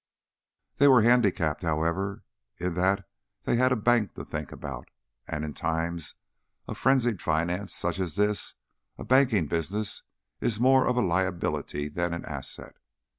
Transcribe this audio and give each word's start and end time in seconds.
They 0.77 0.87
were 0.87 1.03
handicapped, 1.03 1.61
however, 1.61 2.23
in 2.57 2.73
that 2.73 3.07
they 3.43 3.55
had 3.57 3.71
the 3.71 3.75
bank 3.75 4.15
to 4.15 4.25
think 4.25 4.51
about, 4.51 4.89
and, 5.27 5.45
in 5.45 5.53
times 5.53 6.15
of 6.67 6.79
frenzied 6.79 7.21
finance 7.21 7.75
such 7.75 7.99
as 7.99 8.15
this, 8.15 8.55
a 8.97 9.03
banking 9.03 9.45
business 9.45 10.01
is 10.39 10.59
more 10.59 10.87
of 10.87 10.97
a 10.97 11.01
liability 11.03 11.87
than 11.87 12.15
an 12.15 12.25
asset. 12.25 12.77